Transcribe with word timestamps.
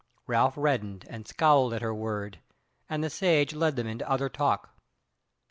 Ralph 0.25 0.55
reddened 0.57 1.05
and 1.07 1.27
scowled 1.27 1.73
at 1.75 1.83
her 1.83 1.93
word, 1.93 2.39
and 2.89 3.03
the 3.03 3.09
Sage 3.11 3.53
led 3.53 3.75
them 3.75 3.85
into 3.85 4.03
the 4.03 4.09
other 4.09 4.29
talk. 4.29 4.73